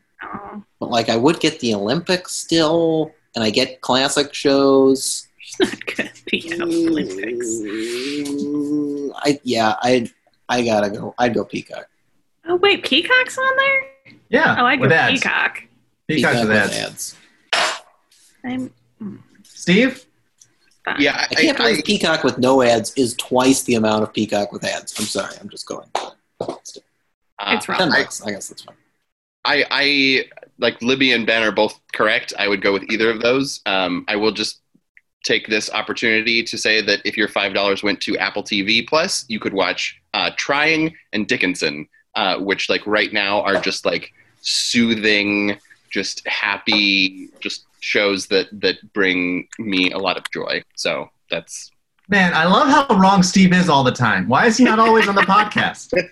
[0.80, 5.28] but like I would get the Olympics still, and I get classic shows.
[5.60, 7.46] It's not going to be an Olympics.
[7.46, 10.10] Mm, I yeah, I
[10.48, 11.14] I gotta go.
[11.18, 11.88] I'd go Peacock.
[12.46, 13.82] Oh wait, Peacock's on there?
[14.28, 15.20] yeah, Oh, I'd with go ads.
[15.20, 15.62] Peacock.
[16.08, 17.16] Peacock's with with ads.
[18.44, 18.70] I'm
[19.42, 20.06] Steve,
[20.84, 20.96] fine.
[21.00, 24.62] Yeah, I can't believe Peacock with no ads is twice the amount of Peacock with
[24.64, 24.94] ads.
[24.98, 25.88] I'm sorry, I'm just going.
[26.40, 26.54] uh,
[27.48, 27.78] It's wrong.
[27.78, 28.76] Ten I, bucks, I guess that's fine.
[29.44, 30.24] I, I
[30.58, 32.32] like Libby and Ben are both correct.
[32.38, 33.60] I would go with either of those.
[33.66, 34.60] Um, I will just
[35.26, 39.24] take this opportunity to say that if your five dollars went to Apple TV Plus,
[39.28, 44.12] you could watch uh, Trying and Dickinson, uh, which like right now are just like
[44.40, 45.58] soothing,
[45.90, 50.62] just happy, just shows that that bring me a lot of joy.
[50.76, 51.70] So that's
[52.08, 54.28] Man, I love how wrong Steve is all the time.
[54.28, 55.92] Why is he not always on the podcast?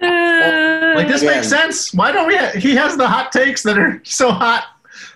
[0.00, 1.30] Like this Yeah.
[1.34, 1.92] makes sense.
[1.92, 2.36] Why don't we?
[2.60, 4.64] he has the hot takes that are so hot.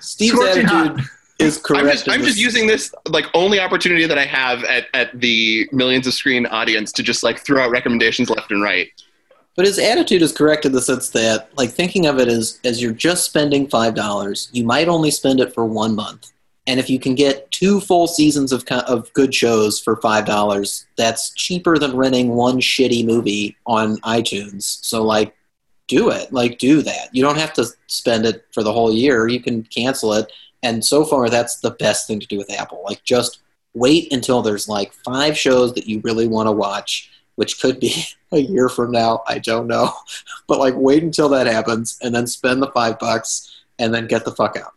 [0.00, 1.00] Steve's attitude hot.
[1.42, 1.84] Is correct.
[1.84, 5.68] I'm just I'm just using this like only opportunity that I have at at the
[5.72, 8.88] millions of screen audience to just like throw out recommendations left and right.
[9.54, 12.80] But his attitude is correct in the sense that, like, thinking of it as as
[12.80, 16.32] you're just spending five dollars, you might only spend it for one month,
[16.66, 20.86] and if you can get two full seasons of of good shows for five dollars,
[20.96, 24.82] that's cheaper than renting one shitty movie on iTunes.
[24.82, 25.34] So, like,
[25.86, 26.32] do it.
[26.32, 27.10] Like, do that.
[27.12, 29.28] You don't have to spend it for the whole year.
[29.28, 30.32] You can cancel it.
[30.62, 32.82] And so far, that's the best thing to do with Apple.
[32.84, 33.40] Like, just
[33.74, 38.04] wait until there's like five shows that you really want to watch, which could be
[38.32, 39.22] a year from now.
[39.26, 39.92] I don't know.
[40.48, 44.24] But like, wait until that happens and then spend the five bucks and then get
[44.24, 44.74] the fuck out.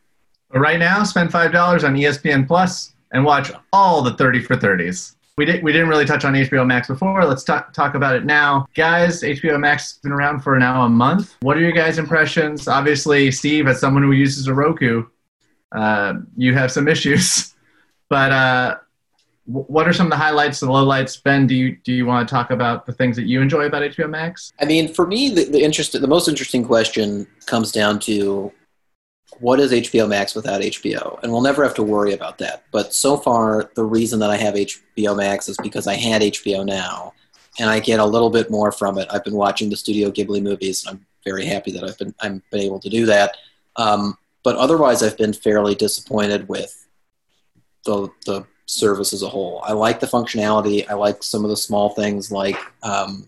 [0.54, 5.16] Right now, spend five dollars on ESPN Plus and watch all the thirty for thirties.
[5.38, 7.26] We didn't we didn't really touch on HBO Max before.
[7.26, 9.22] Let's talk talk about it now, guys.
[9.22, 11.36] HBO Max has been around for now a month.
[11.42, 12.70] What are your guys' impressions?
[12.70, 15.06] Obviously, Steve, as someone who uses a Roku,
[15.76, 17.52] uh, you have some issues.
[18.08, 18.78] But uh,
[19.46, 21.22] what are some of the highlights and lowlights?
[21.24, 23.82] Ben, do you do you want to talk about the things that you enjoy about
[23.82, 24.54] HBO Max?
[24.60, 28.52] I mean, for me, the, the interest, the most interesting question comes down to
[29.40, 31.22] what is HBO Max without HBO?
[31.22, 32.64] And we'll never have to worry about that.
[32.72, 36.66] But so far, the reason that I have HBO Max is because I had HBO
[36.66, 37.14] Now,
[37.60, 39.08] and I get a little bit more from it.
[39.12, 42.42] I've been watching the Studio Ghibli movies, and I'm very happy that I've been I'm
[42.52, 43.38] been able to do that.
[43.76, 46.88] Um, but otherwise, I've been fairly disappointed with
[47.84, 49.60] the the service as a whole.
[49.64, 50.88] I like the functionality.
[50.88, 53.28] I like some of the small things like um,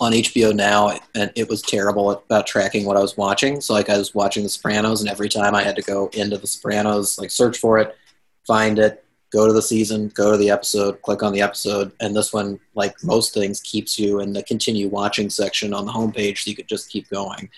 [0.00, 3.60] on HBO now, and it was terrible about tracking what I was watching.
[3.60, 6.36] So like I was watching The Sopranos, and every time I had to go into
[6.36, 7.96] The Sopranos, like search for it,
[8.44, 12.14] find it, go to the season, go to the episode, click on the episode, and
[12.14, 16.38] this one, like most things, keeps you in the continue watching section on the homepage,
[16.38, 17.48] so you could just keep going.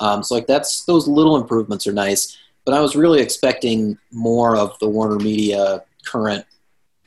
[0.00, 4.56] Um, so like that's those little improvements are nice, but I was really expecting more
[4.56, 6.44] of the Warner Media current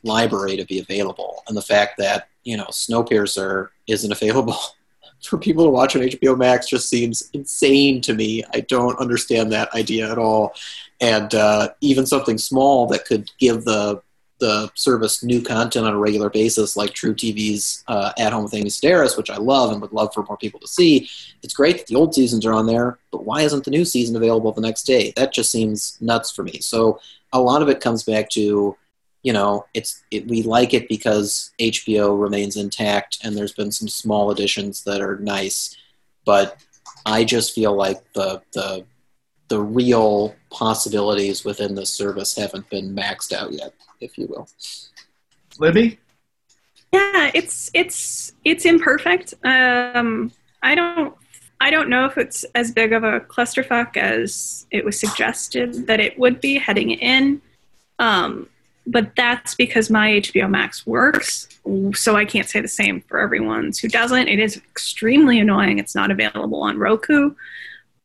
[0.03, 4.57] library to be available, and the fact that you know Snowpiercer isn't available
[5.23, 8.43] for people to watch on HBO Max just seems insane to me.
[8.53, 10.53] I don't understand that idea at all,
[11.01, 14.01] and uh, even something small that could give the
[14.43, 18.69] the service new content on a regular basis, like truTV's uh, At Home with Amy
[18.69, 21.09] Sedaris, which I love and would love for more people to see.
[21.43, 24.17] It's great that the old seasons are on there, but why isn't the new season
[24.17, 25.13] available the next day?
[25.15, 26.59] That just seems nuts for me.
[26.59, 26.99] So
[27.31, 28.75] a lot of it comes back to
[29.23, 33.87] you know, it's it, we like it because HBO remains intact, and there's been some
[33.87, 35.77] small additions that are nice,
[36.25, 36.57] but
[37.05, 38.85] I just feel like the the
[39.47, 44.47] the real possibilities within the service haven't been maxed out yet, if you will.
[45.59, 45.99] Libby,
[46.91, 49.33] Yeah, it's it's it's imperfect.
[49.43, 50.31] Um,
[50.61, 51.15] I don't
[51.59, 55.99] I don't know if it's as big of a clusterfuck as it was suggested that
[55.99, 57.41] it would be heading in.
[57.99, 58.49] Um,
[58.85, 61.47] but that's because my HBO Max works,
[61.93, 64.27] so I can't say the same for everyone's who doesn't.
[64.27, 65.79] It is extremely annoying.
[65.79, 67.33] It's not available on Roku.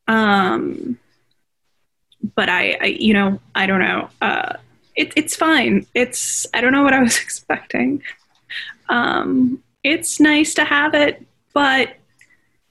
[0.07, 0.97] Um,
[2.35, 4.09] but I, I, you know, I don't know.
[4.21, 4.53] Uh,
[4.95, 5.85] it, it's fine.
[5.93, 8.03] It's I don't know what I was expecting.
[8.89, 11.95] Um, it's nice to have it, but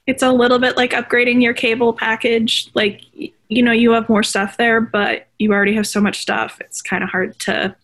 [0.05, 2.69] it's a little bit like upgrading your cable package.
[2.73, 6.59] Like, you know, you have more stuff there, but you already have so much stuff.
[6.61, 7.75] It's kind of hard to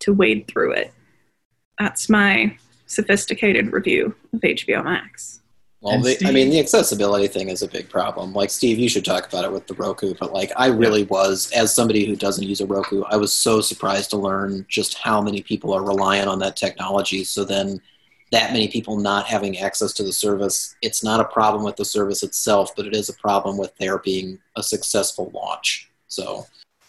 [0.00, 0.92] to wade through it.
[1.78, 5.40] That's my sophisticated review of HBO Max.
[5.86, 8.32] Well, And the, I mean, the accessibility thing is a big problem.
[8.32, 10.14] Like Steve, you should talk about it with the Roku.
[10.18, 13.60] But like, I really was, as somebody who doesn't use a Roku, I was so
[13.60, 17.22] surprised to learn just how many people are reliant on that technology.
[17.22, 17.80] So then,
[18.32, 21.84] that many people not having access to the service, it's not a problem with the
[21.84, 25.88] service itself, but it is a problem with there being a successful launch.
[26.08, 26.44] So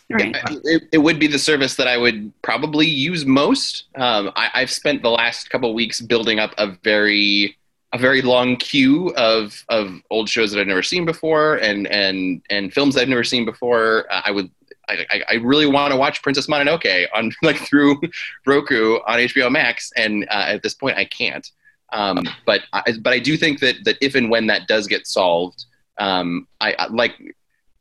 [0.09, 0.33] Right.
[0.63, 3.85] It, it would be the service that I would probably use most.
[3.95, 7.57] Um, I, I've spent the last couple of weeks building up a very
[7.93, 12.41] a very long queue of of old shows that I've never seen before and and
[12.49, 14.05] and films I've never seen before.
[14.11, 14.49] Uh, I would.
[14.89, 17.99] I, I- really want to watch Princess Mononoke on like through
[18.45, 21.45] Roku on HBO Max, and uh, at this point I can't.
[21.91, 25.05] Um, but I, but I do think that that if and when that does get
[25.05, 25.65] solved,
[25.97, 27.15] um, I, I like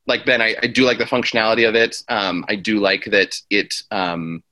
[0.09, 2.03] like Ben, I, I do like the functionality of it.
[2.09, 3.73] Um, I do like that it.
[3.93, 4.43] Um,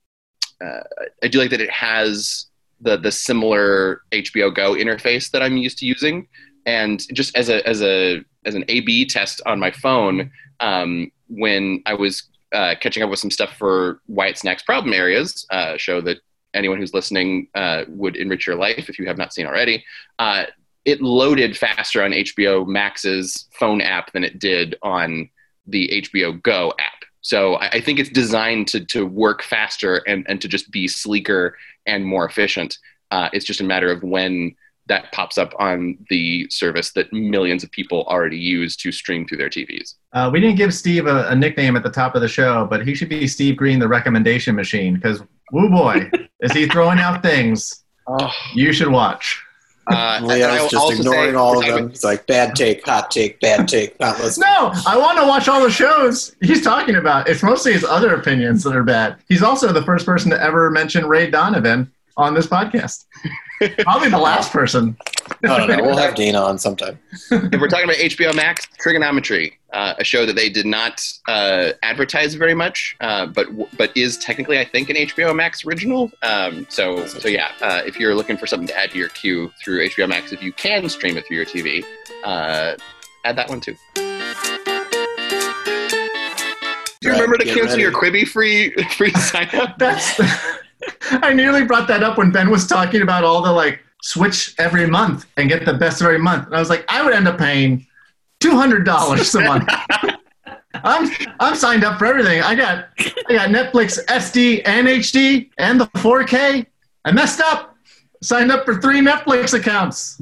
[0.63, 0.79] uh,
[1.23, 2.45] I do like that it has
[2.85, 6.27] the the similar HBO Go interface that I'm used to using,
[6.65, 10.31] and just as a as a as an A/B test on my phone,
[10.61, 12.23] um, when I was
[12.53, 16.19] uh, catching up with some stuff for Wyatt Cenac's Problem Areas, uh, show that
[16.53, 19.83] anyone who's listening uh, would enrich your life if you have not seen already.
[20.19, 20.45] Uh,
[20.85, 25.29] it loaded faster on HBO Max's phone app than it did on
[25.67, 26.94] the HBO Go app.
[27.25, 30.87] So I, I think it's designed to, to work faster and, and to just be
[30.87, 31.57] sleeker
[31.87, 32.77] and more efficient.
[33.09, 34.55] Uh, it's just a matter of when
[34.87, 39.39] that pops up on the service that millions of people already use to stream through
[39.39, 39.95] their TVs.
[40.13, 42.85] Uh, we didn't give Steve a, a nickname at the top of the show, but
[42.85, 46.07] he should be Steve Greene, the recommendation machine, because woo boy,
[46.41, 49.43] is he throwing out things Oh, you should watch.
[49.87, 51.89] Uh, and I Leo's just ignoring say- all of them.
[51.89, 54.49] He's like, bad take, hot take, bad take, not listening.
[54.49, 57.29] No, I want to watch all the shows he's talking about.
[57.29, 59.17] It's mostly his other opinions that are bad.
[59.29, 63.05] He's also the first person to ever mention Ray Donovan on this podcast.
[63.79, 64.97] Probably the last person.
[65.43, 65.83] I don't know.
[65.83, 66.99] We'll have Dana on sometime.
[67.31, 71.71] if we're talking about HBO Max, Trigonometry, uh, a show that they did not uh,
[71.83, 73.47] advertise very much, uh, but
[73.77, 76.11] but is technically, I think, an HBO Max original.
[76.23, 79.51] Um, so so yeah, uh, if you're looking for something to add to your queue
[79.63, 81.83] through HBO Max, if you can stream it through your TV,
[82.23, 82.75] uh,
[83.23, 83.75] add that one too.
[87.01, 87.81] Do you remember to cancel ready.
[87.83, 89.77] your Quibi free free sign up?
[89.77, 90.19] That's.
[91.11, 94.87] I nearly brought that up when Ben was talking about all the like switch every
[94.87, 96.45] month and get the best of every month.
[96.47, 97.85] And I was like, I would end up paying
[98.39, 99.69] two hundred dollars a month.
[100.83, 101.09] I'm
[101.39, 102.41] I'm signed up for everything.
[102.41, 102.89] I got
[103.29, 106.65] I got Netflix SD and HD and the 4K.
[107.05, 107.75] I messed up.
[108.21, 110.21] Signed up for three Netflix accounts.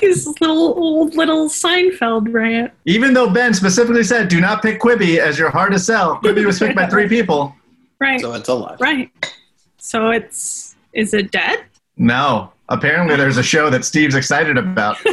[0.00, 2.72] His little old little Seinfeld rant.
[2.86, 6.58] Even though Ben specifically said, "Do not pick Quibi as your hardest sell." Quibi was
[6.58, 7.54] picked by three people.
[7.98, 8.20] Right.
[8.20, 8.78] So it's a lot.
[8.78, 9.10] right.
[9.86, 11.60] So it's is it dead?
[11.96, 14.96] No, apparently there's a show that Steve's excited about.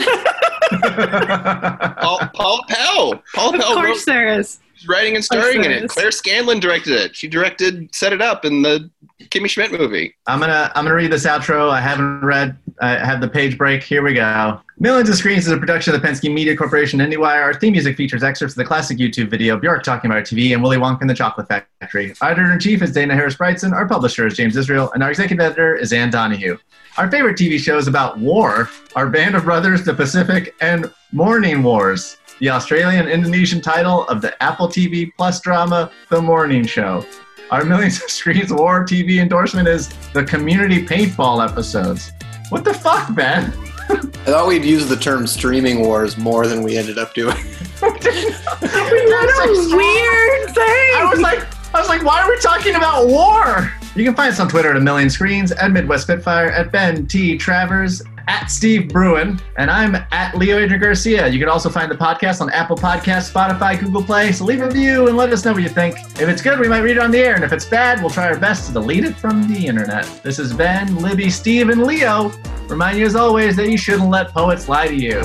[2.01, 3.24] Paul, Paula Pell.
[3.36, 4.59] Paul Of Pell wrote course there is.
[4.74, 5.84] She's writing and starring in there it.
[5.84, 5.91] is.
[5.91, 7.15] Claire Scanlon directed it.
[7.15, 8.89] She directed Set It Up in the
[9.26, 10.15] Kimmy Schmidt movie.
[10.26, 11.69] I'm gonna I'm gonna read this outro.
[11.69, 12.57] I haven't read.
[12.84, 13.81] I have the page break.
[13.81, 14.59] Here we go.
[14.77, 17.41] Millions of Screens is a production of the Penske Media Corporation IndieWire.
[17.41, 20.61] Our theme music features excerpts of the classic YouTube video Bjork talking about TV and
[20.61, 22.13] Willy Wonka and the Chocolate Factory.
[22.19, 23.71] Our editor in chief is Dana Harris Bridson.
[23.71, 26.57] Our publisher is James Israel, and our executive editor is Ann Donahue.
[26.97, 32.17] Our favorite TV shows about war are Band of Brothers, The Pacific, and Morning Wars,
[32.39, 37.05] the Australian Indonesian title of the Apple TV Plus drama The Morning Show.
[37.49, 42.11] Our Millions of Screens War TV endorsement is the community paintball episodes.
[42.50, 43.54] What the fuck, Ben?
[43.89, 47.36] I thought we'd use the term streaming wars more than we ended up doing.
[47.84, 50.94] What a weird thing.
[50.96, 51.39] I was like,
[51.76, 53.72] I was like, why are we talking about war?
[53.96, 57.08] You can find us on Twitter at a million screens, at Midwest Spitfire, at Ben
[57.08, 57.38] T.
[57.38, 61.28] Travers, at Steve Bruin, and I'm at Leo Adrian Garcia.
[61.28, 64.32] You can also find the podcast on Apple Podcasts, Spotify, Google Play.
[64.32, 65.97] So leave a review and let us know what you think.
[66.19, 68.09] If it's good, we might read it on the air, and if it's bad, we'll
[68.09, 70.05] try our best to delete it from the internet.
[70.24, 72.32] This is Ben, Libby, Steve, and Leo.
[72.67, 75.21] Remind you as always that you shouldn't let poets lie to you.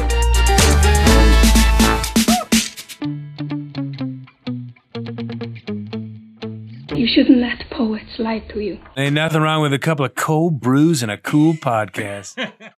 [6.94, 8.78] You shouldn't let poets lie to you.
[8.96, 12.34] Ain't nothing wrong with a couple of cold brews and a cool podcast.